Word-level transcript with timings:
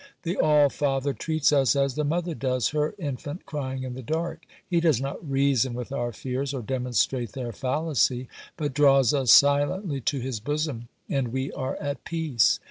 The 0.23 0.35
All 0.37 0.71
Father 0.71 1.13
treats 1.13 1.53
us 1.53 1.75
as 1.75 1.93
the 1.93 2.03
mother 2.03 2.33
does 2.33 2.69
her 2.69 2.95
'infant 2.97 3.45
crying 3.45 3.83
in 3.83 3.93
the 3.93 4.01
dark;' 4.01 4.47
He 4.67 4.79
does 4.79 4.99
not 4.99 5.29
reason 5.29 5.75
with 5.75 5.91
our 5.91 6.11
fears, 6.11 6.55
or 6.55 6.63
demonstrate 6.63 7.33
their 7.33 7.51
fallacy, 7.51 8.27
but 8.57 8.73
draws 8.73 9.13
us 9.13 9.29
silently 9.31 10.01
to 10.01 10.19
His 10.19 10.39
bosom, 10.39 10.87
and 11.07 11.27
we 11.27 11.51
are 11.51 11.75
at 11.75 12.03
peace. 12.03 12.59